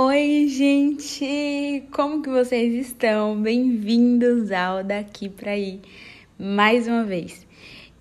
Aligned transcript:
Oi, 0.00 0.46
gente! 0.46 1.82
Como 1.90 2.22
que 2.22 2.30
vocês 2.30 2.86
estão? 2.86 3.42
Bem-vindos 3.42 4.52
ao 4.52 4.84
Daqui 4.84 5.28
para 5.28 5.50
aí 5.50 5.80
mais 6.38 6.86
uma 6.86 7.02
vez. 7.02 7.44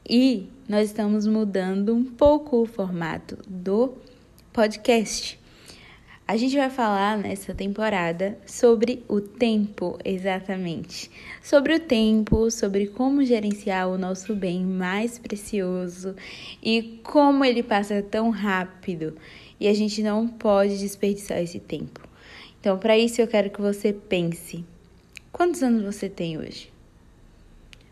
E 0.07 0.47
nós 0.69 0.89
estamos 0.89 1.25
mudando 1.25 1.95
um 1.95 2.05
pouco 2.05 2.61
o 2.61 2.67
formato 2.67 3.39
do 3.47 3.95
podcast. 4.53 5.39
A 6.27 6.35
gente 6.35 6.57
vai 6.57 6.69
falar 6.69 7.17
nessa 7.17 7.53
temporada 7.55 8.37
sobre 8.45 9.01
o 9.07 9.21
tempo, 9.21 9.97
exatamente. 10.03 11.09
Sobre 11.41 11.75
o 11.75 11.79
tempo, 11.79 12.51
sobre 12.51 12.87
como 12.87 13.23
gerenciar 13.23 13.87
o 13.87 13.97
nosso 13.97 14.35
bem 14.35 14.65
mais 14.65 15.17
precioso 15.17 16.13
e 16.61 16.99
como 17.01 17.45
ele 17.45 17.63
passa 17.63 18.01
tão 18.01 18.29
rápido 18.29 19.15
e 19.57 19.69
a 19.69 19.73
gente 19.73 20.03
não 20.03 20.27
pode 20.27 20.77
desperdiçar 20.77 21.37
esse 21.37 21.61
tempo. 21.61 22.01
Então, 22.59 22.77
para 22.77 22.97
isso, 22.97 23.21
eu 23.21 23.27
quero 23.29 23.49
que 23.49 23.61
você 23.61 23.93
pense: 23.93 24.65
quantos 25.31 25.63
anos 25.63 25.95
você 25.95 26.09
tem 26.09 26.37
hoje? 26.37 26.69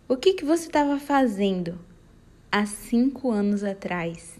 O 0.09 0.17
que, 0.17 0.33
que 0.33 0.43
você 0.43 0.65
estava 0.65 0.99
fazendo 0.99 1.79
há 2.51 2.65
cinco 2.65 3.31
anos 3.31 3.63
atrás? 3.63 4.37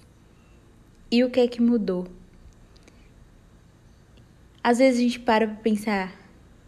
E 1.09 1.23
o 1.23 1.29
que 1.29 1.39
é 1.39 1.47
que 1.47 1.61
mudou? 1.61 2.05
Às 4.65 4.79
vezes 4.79 4.99
a 4.99 5.03
gente 5.03 5.19
para 5.19 5.47
para 5.47 5.57
pensar, 5.57 6.11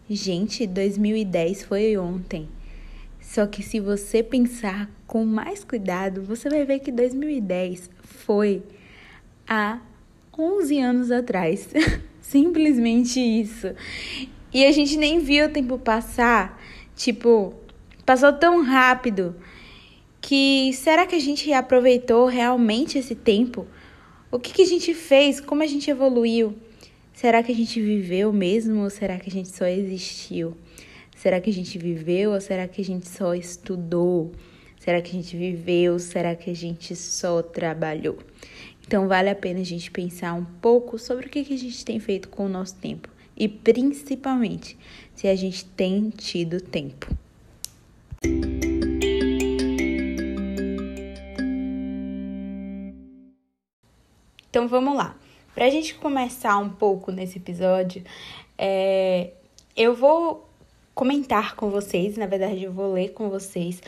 gente, 0.08 0.68
2010 0.68 1.64
foi 1.64 1.98
ontem. 1.98 2.48
Só 3.20 3.48
que 3.48 3.64
se 3.64 3.80
você 3.80 4.22
pensar 4.22 4.88
com 5.08 5.26
mais 5.26 5.64
cuidado, 5.64 6.22
você 6.22 6.48
vai 6.48 6.64
ver 6.64 6.78
que 6.78 6.92
2010 6.92 7.90
foi 8.04 8.62
há 9.48 9.80
11 10.38 10.80
anos 10.80 11.10
atrás. 11.10 11.70
Simplesmente 12.22 13.20
isso. 13.20 13.74
E 14.54 14.64
a 14.64 14.72
gente 14.72 14.96
nem 14.96 15.18
viu 15.18 15.48
o 15.48 15.50
tempo 15.50 15.80
passar. 15.80 16.62
Tipo, 16.96 17.52
passou 18.06 18.32
tão 18.32 18.62
rápido 18.62 19.36
que 20.22 20.72
será 20.74 21.08
que 21.08 21.16
a 21.16 21.20
gente 21.20 21.52
aproveitou 21.52 22.28
realmente 22.28 23.00
esse 23.00 23.16
tempo? 23.16 23.66
O 24.30 24.38
que, 24.38 24.54
que 24.54 24.62
a 24.62 24.68
gente 24.68 24.94
fez? 24.94 25.42
Como 25.42 25.64
a 25.64 25.68
gente 25.68 25.90
evoluiu? 25.90 26.56
Será 27.18 27.42
que 27.42 27.52
a 27.52 27.56
gente 27.56 27.82
viveu 27.82 28.32
mesmo 28.32 28.84
ou 28.84 28.92
será 28.92 29.18
que 29.18 29.28
a 29.28 29.32
gente 29.32 29.50
só 29.50 29.66
existiu? 29.66 30.56
Será 31.16 31.42
que 31.42 31.50
a 31.50 31.54
gente 31.54 31.76
viveu 31.80 32.34
ou 32.34 32.40
será 32.40 32.68
que 32.68 32.80
a 32.80 32.86
gente 32.86 33.10
só 33.10 33.34
estudou? 33.34 34.34
Será 34.80 35.02
que 35.02 35.10
a 35.10 35.14
gente 35.14 35.36
viveu? 35.36 35.98
Será 35.98 36.36
que 36.36 36.52
a 36.52 36.56
gente 36.56 36.96
só 36.96 37.42
trabalhou? 37.42 38.20
Então 38.86 39.08
vale 39.08 39.32
a 39.32 39.36
pena 39.36 39.62
a 39.62 39.64
gente 39.64 39.90
pensar 39.90 40.32
um 40.36 40.46
pouco 40.46 41.00
sobre 41.00 41.26
o 41.26 41.30
que 41.32 41.40
a 41.40 41.58
gente 41.58 41.84
tem 41.84 42.00
feito 42.00 42.30
com 42.30 42.46
o 42.46 42.50
nosso 42.50 42.76
tempo 42.76 43.10
e 43.36 43.48
principalmente 43.48 44.78
se 45.16 45.28
a 45.28 45.36
gente 45.36 45.66
tem 45.66 46.12
tido 46.12 46.62
tempo. 46.62 47.08
Então 54.48 54.68
vamos 54.68 54.96
lá. 54.96 55.18
Para 55.58 55.66
a 55.66 55.70
gente 55.72 55.96
começar 55.96 56.56
um 56.60 56.70
pouco 56.70 57.12
nesse 57.12 57.40
episódio, 57.40 58.04
é, 58.56 59.32
eu 59.76 59.96
vou 59.96 60.48
comentar 60.94 61.56
com 61.56 61.72
vocês, 61.72 62.16
na 62.16 62.28
verdade, 62.28 62.66
eu 62.66 62.72
vou 62.72 62.94
ler 62.94 63.10
com 63.10 63.28
vocês 63.28 63.82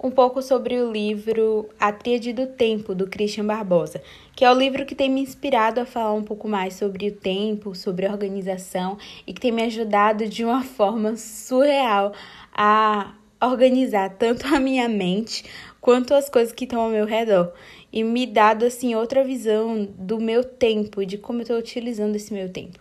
um 0.00 0.08
pouco 0.08 0.40
sobre 0.40 0.80
o 0.80 0.92
livro 0.92 1.68
A 1.80 1.90
Tríade 1.90 2.32
do 2.32 2.46
Tempo, 2.46 2.94
do 2.94 3.08
Christian 3.08 3.44
Barbosa, 3.44 4.00
que 4.36 4.44
é 4.44 4.52
o 4.52 4.54
livro 4.54 4.86
que 4.86 4.94
tem 4.94 5.10
me 5.10 5.20
inspirado 5.20 5.80
a 5.80 5.84
falar 5.84 6.12
um 6.12 6.22
pouco 6.22 6.46
mais 6.46 6.74
sobre 6.74 7.08
o 7.08 7.12
tempo, 7.12 7.74
sobre 7.74 8.06
a 8.06 8.12
organização 8.12 8.96
e 9.26 9.32
que 9.32 9.40
tem 9.40 9.50
me 9.50 9.64
ajudado 9.64 10.28
de 10.28 10.44
uma 10.44 10.62
forma 10.62 11.16
surreal 11.16 12.12
a 12.54 13.14
organizar 13.40 14.10
tanto 14.10 14.46
a 14.46 14.60
minha 14.60 14.88
mente 14.88 15.44
quanto 15.86 16.14
as 16.14 16.28
coisas 16.28 16.52
que 16.52 16.64
estão 16.64 16.80
ao 16.80 16.90
meu 16.90 17.06
redor 17.06 17.52
e 17.92 18.02
me 18.02 18.26
dado 18.26 18.64
assim 18.64 18.96
outra 18.96 19.22
visão 19.22 19.84
do 19.96 20.18
meu 20.18 20.42
tempo, 20.42 21.06
de 21.06 21.16
como 21.16 21.38
eu 21.38 21.42
estou 21.42 21.56
utilizando 21.56 22.16
esse 22.16 22.34
meu 22.34 22.52
tempo. 22.52 22.80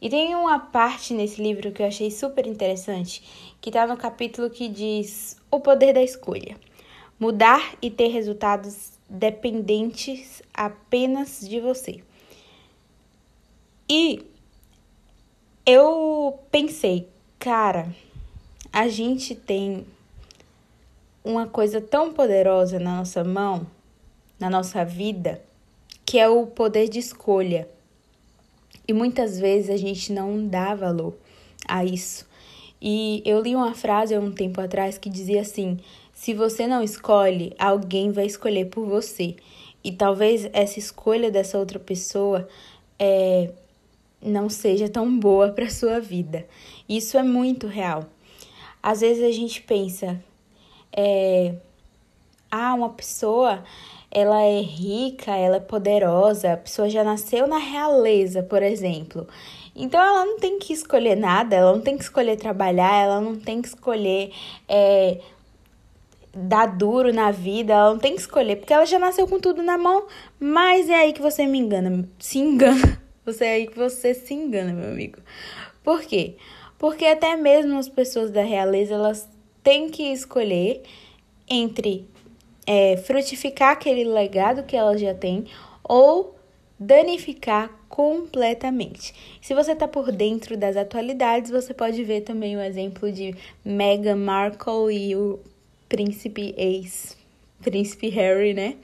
E 0.00 0.08
tem 0.08 0.32
uma 0.36 0.60
parte 0.60 1.12
nesse 1.12 1.42
livro 1.42 1.72
que 1.72 1.82
eu 1.82 1.86
achei 1.88 2.08
super 2.08 2.46
interessante, 2.46 3.56
que 3.60 3.68
está 3.68 3.84
no 3.84 3.96
capítulo 3.96 4.48
que 4.48 4.68
diz 4.68 5.36
o 5.50 5.58
poder 5.58 5.92
da 5.92 6.04
escolha. 6.04 6.56
Mudar 7.18 7.74
e 7.82 7.90
ter 7.90 8.10
resultados 8.10 8.92
dependentes 9.10 10.40
apenas 10.54 11.40
de 11.40 11.58
você. 11.58 12.00
E 13.90 14.24
eu 15.66 16.38
pensei, 16.52 17.08
cara, 17.40 17.92
a 18.72 18.86
gente 18.86 19.34
tem 19.34 19.84
uma 21.26 21.46
coisa 21.46 21.80
tão 21.80 22.12
poderosa 22.12 22.78
na 22.78 22.98
nossa 22.98 23.24
mão 23.24 23.66
na 24.38 24.50
nossa 24.50 24.84
vida, 24.84 25.42
que 26.04 26.18
é 26.18 26.28
o 26.28 26.46
poder 26.46 26.88
de 26.88 26.98
escolha. 26.98 27.68
E 28.86 28.92
muitas 28.92 29.38
vezes 29.38 29.70
a 29.70 29.76
gente 29.76 30.12
não 30.12 30.46
dá 30.46 30.74
valor 30.74 31.14
a 31.66 31.84
isso. 31.84 32.26
E 32.80 33.22
eu 33.24 33.40
li 33.40 33.56
uma 33.56 33.74
frase 33.74 34.14
há 34.14 34.20
um 34.20 34.30
tempo 34.30 34.60
atrás 34.60 34.98
que 34.98 35.08
dizia 35.08 35.40
assim: 35.40 35.78
se 36.12 36.34
você 36.34 36.66
não 36.66 36.82
escolhe, 36.82 37.54
alguém 37.58 38.12
vai 38.12 38.26
escolher 38.26 38.66
por 38.66 38.86
você. 38.86 39.36
E 39.82 39.92
talvez 39.92 40.48
essa 40.52 40.78
escolha 40.78 41.30
dessa 41.30 41.58
outra 41.58 41.78
pessoa 41.78 42.46
é, 42.98 43.50
não 44.20 44.48
seja 44.48 44.88
tão 44.88 45.18
boa 45.18 45.50
para 45.50 45.70
sua 45.70 45.98
vida. 45.98 46.46
Isso 46.88 47.16
é 47.16 47.22
muito 47.22 47.66
real. 47.66 48.04
Às 48.82 49.00
vezes 49.00 49.24
a 49.24 49.32
gente 49.32 49.62
pensa, 49.62 50.20
é, 50.96 51.54
ah, 52.50 52.74
uma 52.74 52.90
pessoa 52.90 53.62
ela 54.10 54.42
é 54.42 54.60
rica, 54.60 55.32
ela 55.32 55.56
é 55.56 55.60
poderosa, 55.60 56.54
a 56.54 56.56
pessoa 56.56 56.88
já 56.88 57.04
nasceu 57.04 57.46
na 57.46 57.58
realeza, 57.58 58.42
por 58.42 58.62
exemplo. 58.62 59.26
Então 59.74 60.00
ela 60.00 60.24
não 60.24 60.38
tem 60.38 60.58
que 60.58 60.72
escolher 60.72 61.16
nada, 61.16 61.54
ela 61.54 61.72
não 61.72 61.82
tem 61.82 61.98
que 61.98 62.04
escolher 62.04 62.36
trabalhar, 62.36 63.04
ela 63.04 63.20
não 63.20 63.36
tem 63.36 63.60
que 63.60 63.68
escolher 63.68 64.32
é, 64.66 65.20
dar 66.34 66.66
duro 66.66 67.12
na 67.12 67.30
vida, 67.30 67.74
ela 67.74 67.90
não 67.90 67.98
tem 67.98 68.14
que 68.14 68.20
escolher, 68.20 68.56
porque 68.56 68.72
ela 68.72 68.86
já 68.86 68.98
nasceu 68.98 69.28
com 69.28 69.38
tudo 69.38 69.62
na 69.62 69.76
mão. 69.76 70.06
Mas 70.40 70.88
é 70.88 70.94
aí 70.94 71.12
que 71.12 71.20
você 71.20 71.46
me 71.46 71.58
engana, 71.58 72.08
se 72.18 72.38
engana. 72.38 73.00
Você 73.26 73.44
é 73.44 73.54
aí 73.54 73.66
que 73.66 73.76
você 73.76 74.14
se 74.14 74.32
engana, 74.32 74.72
meu 74.72 74.88
amigo. 74.88 75.18
Por 75.82 76.02
quê? 76.02 76.36
Porque 76.78 77.04
até 77.04 77.34
mesmo 77.34 77.76
as 77.76 77.88
pessoas 77.88 78.30
da 78.30 78.42
realeza, 78.42 78.94
elas 78.94 79.28
têm 79.66 79.90
que 79.90 80.12
escolher 80.12 80.80
entre 81.50 82.06
é, 82.64 82.96
frutificar 82.98 83.72
aquele 83.72 84.04
legado 84.04 84.62
que 84.62 84.76
ela 84.76 84.96
já 84.96 85.12
tem 85.12 85.46
ou 85.82 86.36
danificar 86.78 87.76
completamente. 87.88 89.12
Se 89.42 89.54
você 89.54 89.72
está 89.72 89.88
por 89.88 90.12
dentro 90.12 90.56
das 90.56 90.76
atualidades, 90.76 91.50
você 91.50 91.74
pode 91.74 92.04
ver 92.04 92.20
também 92.20 92.56
o 92.56 92.60
exemplo 92.60 93.10
de 93.10 93.34
Meghan 93.64 94.14
Markle 94.14 94.92
e 94.92 95.16
o 95.16 95.40
príncipe 95.88 96.54
ex, 96.56 97.16
príncipe 97.60 98.08
Harry, 98.10 98.54
né? 98.54 98.76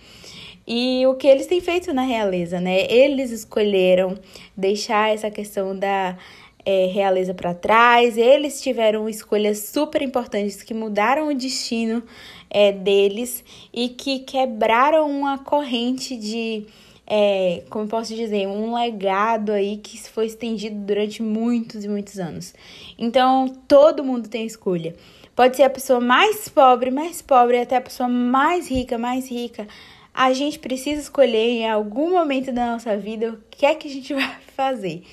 E 0.67 1.07
o 1.07 1.15
que 1.15 1.29
eles 1.29 1.47
têm 1.47 1.61
feito 1.61 1.93
na 1.95 2.03
realeza, 2.03 2.61
né? 2.61 2.91
Eles 2.91 3.31
escolheram 3.31 4.19
deixar 4.57 5.15
essa 5.15 5.31
questão 5.31 5.79
da 5.79 6.19
é, 6.65 6.87
realeza 6.87 7.35
para 7.35 7.55
trás, 7.55 8.17
eles 8.17 8.61
tiveram 8.61 9.09
escolhas 9.09 9.59
super 9.59 10.03
importantes 10.03 10.63
que 10.63 10.73
mudaram 10.73 11.29
o 11.29 11.35
destino 11.35 12.03
é, 12.49 12.73
deles 12.73 13.45
e 13.73 13.89
que 13.89 14.21
quebraram 14.21 15.11
uma 15.11 15.39
corrente 15.39 16.17
de, 16.17 16.67
é, 17.07 17.63
como 17.69 17.89
posso 17.89 18.15
dizer, 18.15 18.47
um 18.47 18.75
legado 18.75 19.53
aí 19.53 19.79
que 19.79 19.99
foi 20.09 20.27
estendido 20.27 20.77
durante 20.77 21.23
muitos 21.23 21.85
e 21.85 21.89
muitos 21.89 22.19
anos. 22.19 22.55
Então, 22.99 23.53
todo 23.67 24.05
mundo 24.05 24.29
tem 24.29 24.47
escolha. 24.47 24.95
Pode 25.35 25.57
ser 25.57 25.63
a 25.63 25.71
pessoa 25.71 25.99
mais 25.99 26.49
pobre, 26.49 26.91
mais 26.91 27.23
pobre, 27.23 27.59
até 27.59 27.77
a 27.77 27.81
pessoa 27.81 28.09
mais 28.09 28.71
rica, 28.71 28.99
mais 28.99 29.31
rica. 29.31 29.67
A 30.15 30.33
gente 30.33 30.59
precisa 30.59 31.01
escolher 31.01 31.49
em 31.49 31.69
algum 31.69 32.11
momento 32.11 32.53
da 32.53 32.73
nossa 32.73 32.97
vida 32.97 33.33
o 33.33 33.39
que 33.51 33.65
é 33.65 33.75
que 33.75 33.89
a 33.89 33.91
gente 33.91 34.13
vai 34.15 34.41
fazer. 34.55 35.05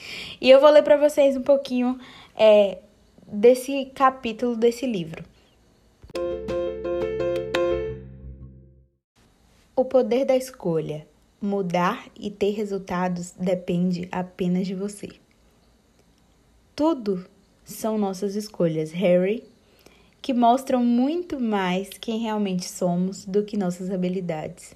E 0.42 0.50
eu 0.50 0.60
vou 0.60 0.69
ler 0.69 0.84
para 0.84 0.98
vocês 0.98 1.38
um 1.38 1.42
pouquinho 1.42 1.98
é, 2.36 2.80
desse 3.25 3.86
capítulo 3.96 4.56
desse 4.56 4.86
livro. 4.86 5.24
O 9.75 9.86
poder 9.86 10.25
da 10.25 10.36
escolha, 10.36 11.07
mudar 11.42 12.06
e 12.19 12.30
ter 12.30 12.51
resultados 12.51 13.31
depende 13.31 14.10
apenas 14.12 14.68
de 14.68 14.75
você. 14.75 15.07
Tudo 16.75 17.25
são 17.63 17.98
nossas 17.98 18.36
escolhas, 18.36 18.92
Harry, 18.92 19.44
que 20.22 20.34
mostram 20.34 20.84
muito 20.84 21.40
mais 21.40 21.90
quem 21.90 22.19
realmente 22.19 22.68
somos 22.68 23.25
do 23.25 23.44
que 23.44 23.56
nossas 23.56 23.90
habilidades. 23.90 24.75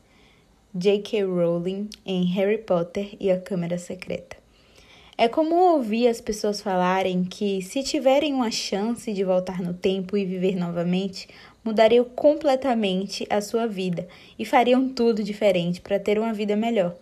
J.K. 0.76 1.26
Rowling 1.26 1.88
em 2.04 2.24
Harry 2.24 2.58
Potter 2.58 3.16
e 3.20 3.30
a 3.30 3.40
Câmara 3.40 3.78
Secreta. 3.78 4.38
É 5.16 5.28
como 5.28 5.54
ouvir 5.54 6.08
as 6.08 6.20
pessoas 6.20 6.62
falarem 6.62 7.24
que, 7.24 7.62
se 7.62 7.84
tiverem 7.84 8.34
uma 8.34 8.50
chance 8.50 9.14
de 9.14 9.24
voltar 9.24 9.62
no 9.62 9.76
tempo 9.76 10.18
e 10.18 10.26
viver 10.26 10.56
novamente, 10.56 11.28
mudariam 11.64 12.04
completamente 12.04 13.24
a 13.30 13.40
sua 13.40 13.68
vida 13.68 14.08
e 14.40 14.46
fariam 14.46 14.90
tudo 14.90 15.24
diferente 15.24 15.80
para 15.80 16.00
ter 16.00 16.18
uma 16.18 16.34
vida 16.34 16.56
melhor, 16.56 16.96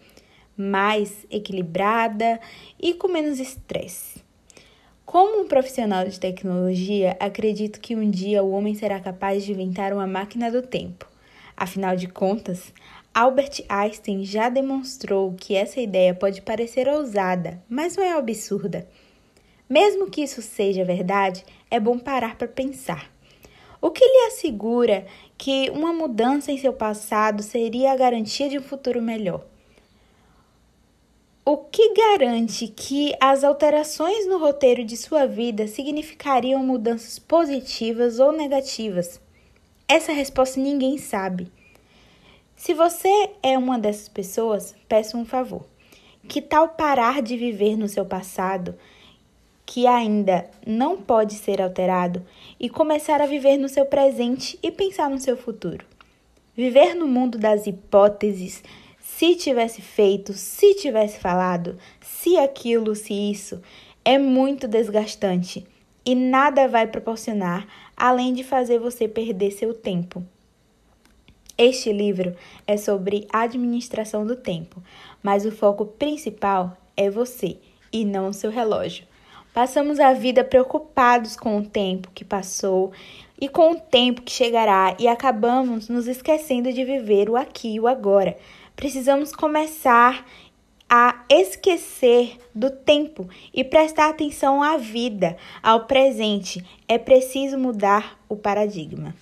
mais 0.57 1.25
equilibrada 1.31 2.41
e 2.77 2.93
com 2.93 3.07
menos 3.07 3.39
estresse. 3.39 4.21
Como 5.05 5.43
um 5.43 5.47
profissional 5.47 6.05
de 6.05 6.19
tecnologia, 6.19 7.15
acredito 7.21 7.79
que 7.79 7.95
um 7.95 8.09
dia 8.09 8.43
o 8.43 8.51
homem 8.51 8.75
será 8.75 8.99
capaz 8.99 9.45
de 9.45 9.53
inventar 9.53 9.93
uma 9.93 10.05
máquina 10.05 10.51
do 10.51 10.61
tempo. 10.61 11.09
Afinal 11.55 11.95
de 11.95 12.07
contas, 12.07 12.73
Albert 13.13 13.65
Einstein 13.67 14.23
já 14.23 14.47
demonstrou 14.47 15.33
que 15.33 15.53
essa 15.53 15.81
ideia 15.81 16.15
pode 16.15 16.41
parecer 16.41 16.87
ousada, 16.87 17.61
mas 17.67 17.97
não 17.97 18.03
é 18.03 18.13
absurda. 18.13 18.87
Mesmo 19.69 20.09
que 20.09 20.21
isso 20.21 20.41
seja 20.41 20.85
verdade, 20.85 21.43
é 21.69 21.77
bom 21.77 21.99
parar 21.99 22.37
para 22.37 22.47
pensar. 22.47 23.11
O 23.81 23.91
que 23.91 24.05
lhe 24.05 24.27
assegura 24.27 25.05
que 25.37 25.69
uma 25.71 25.91
mudança 25.91 26.53
em 26.53 26.57
seu 26.57 26.71
passado 26.71 27.43
seria 27.43 27.91
a 27.91 27.97
garantia 27.97 28.47
de 28.47 28.57
um 28.57 28.63
futuro 28.63 29.01
melhor? 29.01 29.43
O 31.43 31.57
que 31.57 31.93
garante 31.93 32.67
que 32.69 33.13
as 33.19 33.43
alterações 33.43 34.25
no 34.25 34.37
roteiro 34.37 34.85
de 34.85 34.95
sua 34.95 35.25
vida 35.25 35.67
significariam 35.67 36.63
mudanças 36.63 37.19
positivas 37.19 38.19
ou 38.19 38.31
negativas? 38.31 39.19
Essa 39.85 40.13
resposta 40.13 40.61
ninguém 40.61 40.97
sabe. 40.97 41.51
Se 42.63 42.75
você 42.75 43.31
é 43.41 43.57
uma 43.57 43.79
dessas 43.79 44.07
pessoas, 44.07 44.75
peço 44.87 45.17
um 45.17 45.25
favor. 45.25 45.65
Que 46.27 46.39
tal 46.39 46.69
parar 46.69 47.19
de 47.19 47.35
viver 47.35 47.75
no 47.75 47.89
seu 47.89 48.05
passado, 48.05 48.75
que 49.65 49.87
ainda 49.87 50.47
não 50.63 50.95
pode 50.95 51.33
ser 51.33 51.59
alterado, 51.59 52.23
e 52.59 52.69
começar 52.69 53.19
a 53.19 53.25
viver 53.25 53.57
no 53.57 53.67
seu 53.67 53.87
presente 53.87 54.59
e 54.61 54.69
pensar 54.69 55.09
no 55.09 55.17
seu 55.17 55.35
futuro? 55.35 55.83
Viver 56.55 56.93
no 56.93 57.07
mundo 57.07 57.39
das 57.39 57.65
hipóteses, 57.65 58.63
se 58.99 59.33
tivesse 59.33 59.81
feito, 59.81 60.31
se 60.33 60.75
tivesse 60.75 61.17
falado, 61.17 61.79
se 61.99 62.37
aquilo, 62.37 62.93
se 62.93 63.11
isso, 63.11 63.59
é 64.05 64.19
muito 64.19 64.67
desgastante 64.67 65.65
e 66.05 66.13
nada 66.13 66.67
vai 66.67 66.85
proporcionar 66.85 67.67
além 67.97 68.35
de 68.35 68.43
fazer 68.43 68.77
você 68.77 69.07
perder 69.07 69.49
seu 69.49 69.73
tempo. 69.73 70.23
Este 71.63 71.93
livro 71.93 72.35
é 72.65 72.75
sobre 72.75 73.27
administração 73.31 74.25
do 74.25 74.35
tempo, 74.35 74.81
mas 75.21 75.45
o 75.45 75.51
foco 75.51 75.85
principal 75.85 76.75
é 76.97 77.07
você 77.07 77.59
e 77.93 78.03
não 78.03 78.29
o 78.29 78.33
seu 78.33 78.49
relógio. 78.49 79.05
Passamos 79.53 79.99
a 79.99 80.11
vida 80.11 80.43
preocupados 80.43 81.35
com 81.35 81.59
o 81.59 81.63
tempo 81.63 82.09
que 82.15 82.25
passou 82.25 82.91
e 83.39 83.47
com 83.47 83.73
o 83.73 83.79
tempo 83.79 84.23
que 84.23 84.31
chegará 84.31 84.97
e 84.97 85.07
acabamos 85.07 85.87
nos 85.87 86.07
esquecendo 86.07 86.73
de 86.73 86.83
viver 86.83 87.29
o 87.29 87.37
aqui 87.37 87.75
e 87.75 87.79
o 87.79 87.87
agora. 87.87 88.35
Precisamos 88.75 89.31
começar 89.31 90.25
a 90.89 91.23
esquecer 91.29 92.39
do 92.55 92.71
tempo 92.71 93.29
e 93.53 93.63
prestar 93.63 94.09
atenção 94.09 94.63
à 94.63 94.77
vida, 94.77 95.37
ao 95.61 95.85
presente. 95.85 96.65
É 96.87 96.97
preciso 96.97 97.55
mudar 97.55 98.19
o 98.27 98.35
paradigma. 98.35 99.13